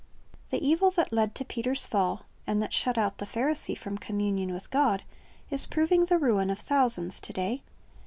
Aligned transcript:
The 0.49 0.67
evil 0.67 0.89
that 0.89 1.13
led 1.13 1.35
to 1.35 1.45
Peter's 1.45 1.85
fall, 1.85 2.23
and 2.47 2.59
that 2.59 2.73
shut 2.73 2.97
out 2.97 3.19
the 3.19 3.27
Pharisee 3.27 3.77
from 3.77 3.99
communion 3.99 4.51
with 4.51 4.71
God, 4.71 5.03
is 5.51 5.67
proving 5.67 6.05
the 6.05 6.17
ruin 6.17 6.49
of 6.49 6.57
thousands 6.57 7.19
to 7.19 7.31
day. 7.31 7.61